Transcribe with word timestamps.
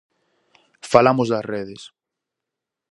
Falamos 0.91 1.27
das 1.31 1.47
redes. 1.53 1.81